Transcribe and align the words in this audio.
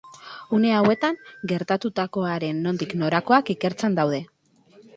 Une 0.59 0.71
hauetan 0.77 1.19
gertatutakoaren 1.51 2.63
nondik 2.65 2.97
norakoak 3.05 3.55
ikertzen 3.59 4.01
daude. 4.05 4.27